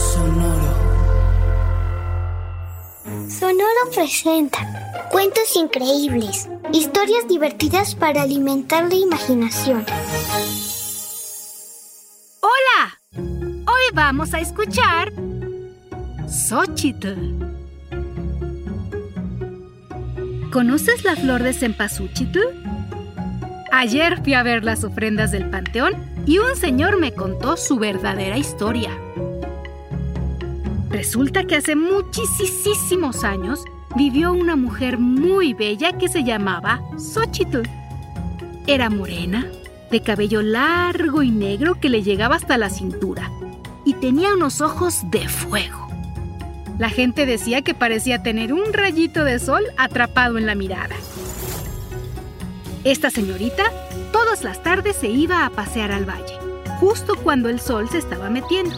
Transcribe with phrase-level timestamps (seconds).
[0.00, 0.74] Sonoro.
[3.28, 4.58] Sonoro presenta
[5.10, 9.84] cuentos increíbles, historias divertidas para alimentar la imaginación.
[12.40, 12.98] ¡Hola!
[13.14, 15.12] Hoy vamos a escuchar
[16.26, 17.14] Xochitl.
[20.50, 22.40] ¿Conoces la flor de cempasúchitl?
[23.70, 25.94] Ayer fui a ver las ofrendas del panteón
[26.26, 28.90] y un señor me contó su verdadera historia.
[30.90, 37.62] Resulta que hace muchísimos años vivió una mujer muy bella que se llamaba Xochitl.
[38.66, 39.46] Era morena,
[39.92, 43.30] de cabello largo y negro que le llegaba hasta la cintura,
[43.84, 45.88] y tenía unos ojos de fuego.
[46.76, 50.96] La gente decía que parecía tener un rayito de sol atrapado en la mirada.
[52.82, 53.64] Esta señorita
[54.12, 56.36] todas las tardes se iba a pasear al valle,
[56.80, 58.74] justo cuando el sol se estaba metiendo.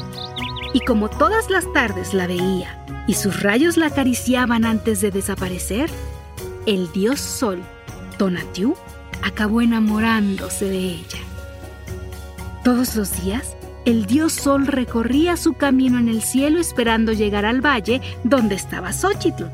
[0.73, 5.91] Y como todas las tardes la veía y sus rayos la acariciaban antes de desaparecer,
[6.67, 7.62] el dios Sol,
[8.19, 8.75] Tonatiuh,
[9.23, 11.19] acabó enamorándose de ella.
[12.65, 17.61] Todos los días, el dios Sol recorría su camino en el cielo esperando llegar al
[17.61, 19.47] valle donde estaba Xochitl,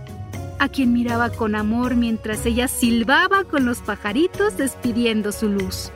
[0.58, 5.90] a quien miraba con amor mientras ella silbaba con los pajaritos despidiendo su luz.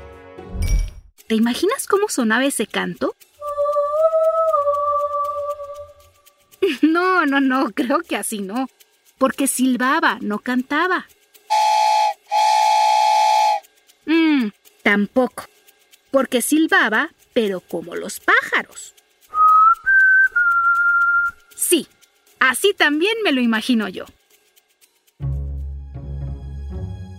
[1.26, 3.14] ¿Te imaginas cómo sonaba ese canto?
[7.12, 8.68] No, no, no, creo que así no.
[9.18, 11.06] Porque silbaba, no cantaba.
[14.06, 14.48] Mmm,
[14.82, 15.44] tampoco.
[16.10, 18.94] Porque silbaba, pero como los pájaros.
[21.54, 21.86] Sí,
[22.40, 24.06] así también me lo imagino yo.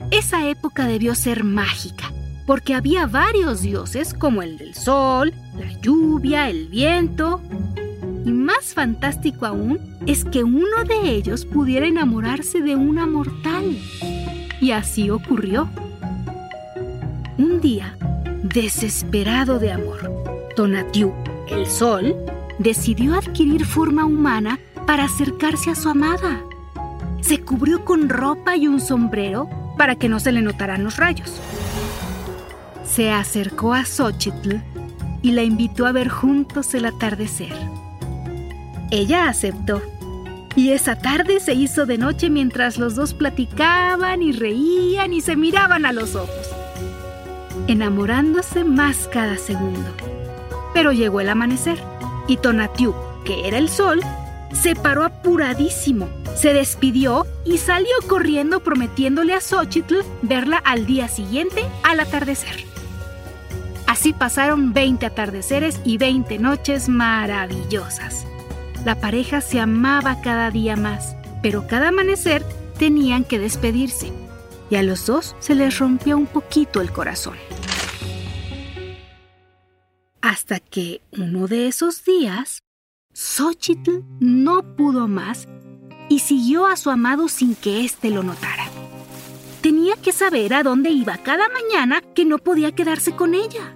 [0.10, 2.12] Esa época debió ser mágica,
[2.48, 7.42] porque había varios dioses como el del sol, la lluvia, el viento,
[8.26, 13.78] y más fantástico aún es que uno de ellos pudiera enamorarse de una mortal.
[14.62, 15.70] Y así ocurrió.
[17.38, 17.98] Un día,
[18.44, 20.12] desesperado de amor,
[20.56, 21.14] Tonatiuh,
[21.50, 22.16] el sol,
[22.60, 26.42] decidió adquirir forma humana para acercarse a su amada.
[27.22, 31.42] Se cubrió con ropa y un sombrero para que no se le notaran los rayos.
[32.86, 34.58] Se acercó a Xochitl
[35.22, 37.54] y la invitó a ver juntos el atardecer.
[38.94, 39.82] Ella aceptó.
[40.56, 45.36] Y esa tarde se hizo de noche mientras los dos platicaban y reían y se
[45.36, 46.52] miraban a los ojos,
[47.66, 49.90] enamorándose más cada segundo.
[50.76, 51.80] Pero llegó el amanecer
[52.28, 52.94] y Tonatiuh,
[53.26, 54.00] que era el sol,
[54.52, 61.66] se paró apuradísimo, se despidió y salió corriendo prometiéndole a Xochitl verla al día siguiente
[61.82, 62.64] al atardecer.
[63.88, 68.28] Así pasaron 20 atardeceres y 20 noches maravillosas.
[68.86, 72.44] La pareja se amaba cada día más, pero cada amanecer
[72.78, 74.12] tenían que despedirse,
[74.70, 77.38] y a los dos se les rompía un poquito el corazón.
[80.22, 82.64] Hasta que uno de esos días,
[83.14, 85.48] Xochitl no pudo más
[86.10, 88.66] y siguió a su amado sin que éste lo notara.
[89.62, 93.76] Tenía que saber a dónde iba cada mañana que no podía quedarse con ella.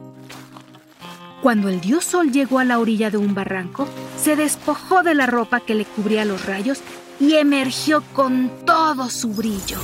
[1.41, 3.87] Cuando el dios Sol llegó a la orilla de un barranco,
[4.27, 6.81] se despojó de la ropa que le cubría los rayos
[7.17, 9.79] y emergió con todo su brillo.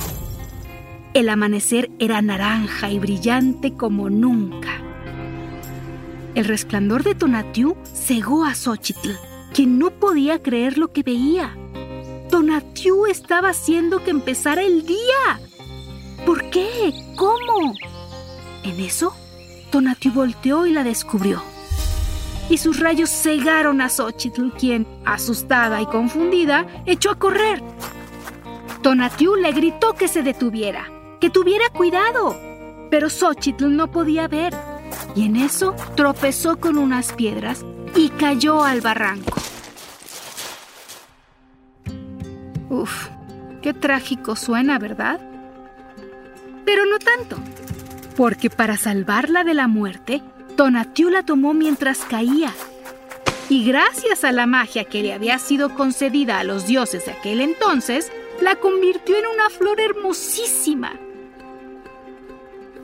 [1.14, 4.82] El amanecer era naranja y brillante como nunca.
[6.34, 9.12] El resplandor de Tonatiuh cegó a Xochitl,
[9.54, 11.56] quien no podía creer lo que veía.
[12.28, 15.40] Tonatiuh estaba haciendo que empezara el día.
[16.26, 16.92] ¿Por qué?
[17.16, 17.72] ¿Cómo?
[18.62, 19.16] En eso,
[19.70, 21.53] Tonatiuh volteó y la descubrió.
[22.48, 27.62] Y sus rayos cegaron a Xochitl, quien, asustada y confundida, echó a correr.
[28.82, 30.84] Tonatiuh le gritó que se detuviera,
[31.20, 32.38] que tuviera cuidado.
[32.90, 34.54] Pero Xochitl no podía ver,
[35.16, 37.64] y en eso tropezó con unas piedras
[37.96, 39.40] y cayó al barranco.
[42.68, 43.08] Uf,
[43.62, 45.18] qué trágico suena, ¿verdad?
[46.64, 47.38] Pero no tanto
[48.16, 50.22] porque para salvarla de la muerte,
[50.56, 52.52] Tonatiuh la tomó mientras caía.
[53.48, 57.40] Y gracias a la magia que le había sido concedida a los dioses de aquel
[57.40, 58.10] entonces,
[58.40, 60.92] la convirtió en una flor hermosísima.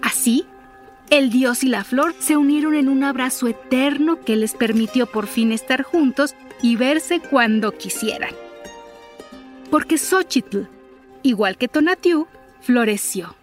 [0.02, 0.46] Así,
[1.10, 5.26] el dios y la flor se unieron en un abrazo eterno que les permitió por
[5.26, 8.34] fin estar juntos y verse cuando quisieran.
[9.70, 10.64] Porque Xochitl,
[11.22, 12.26] igual que Tonatiuh,
[12.60, 13.34] floreció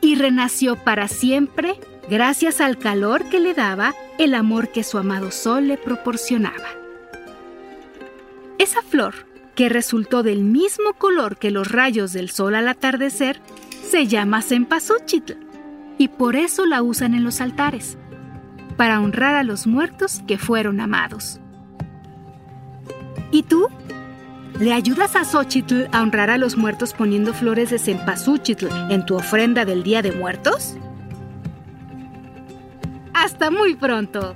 [0.00, 5.30] y renació para siempre gracias al calor que le daba el amor que su amado
[5.30, 6.68] sol le proporcionaba.
[8.58, 13.40] Esa flor, que resultó del mismo color que los rayos del sol al atardecer,
[13.88, 15.34] se llama cempasúchitl
[15.98, 17.98] y por eso la usan en los altares,
[18.76, 21.38] para honrar a los muertos que fueron amados.
[23.30, 23.68] ¿Y tú?
[24.58, 29.16] ¿Le ayudas a Xochitl a honrar a los muertos poniendo flores de cempasúchitl en tu
[29.16, 30.76] ofrenda del Día de Muertos?
[33.22, 34.34] Hasta muy pronto.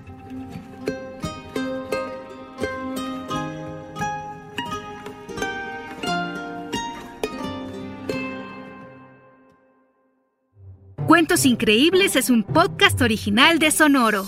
[11.09, 14.25] Cuentos Increíbles es un podcast original de Sonoro.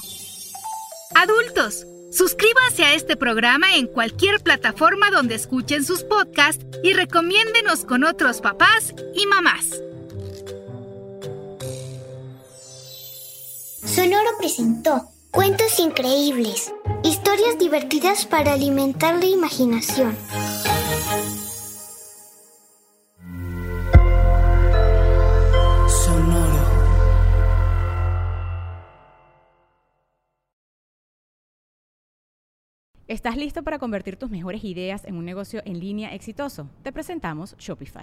[1.14, 8.02] Adultos, suscríbanse a este programa en cualquier plataforma donde escuchen sus podcasts y recomiéndenos con
[8.02, 9.80] otros papás y mamás.
[13.88, 20.14] Sonoro presentó Cuentos Increíbles, historias divertidas para alimentar la imaginación.
[25.88, 26.62] Sonoro.
[33.06, 36.68] ¿Estás listo para convertir tus mejores ideas en un negocio en línea exitoso?
[36.82, 38.02] Te presentamos Shopify.